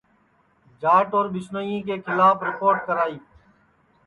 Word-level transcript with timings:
جاٹ 0.81 1.13
اور 1.17 1.25
ٻسنوئیں 1.33 1.81
کے 1.87 1.97
کھلاپ 2.05 2.43
رِپوٹ 2.43 2.85
کرائی 2.87 3.17